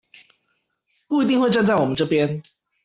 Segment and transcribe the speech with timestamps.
[1.07, 2.41] 不一定會站在我們這邊